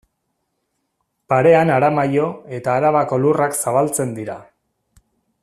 [1.33, 4.41] Parean Aramaio eta Arabako lurrak zabaltzen dira.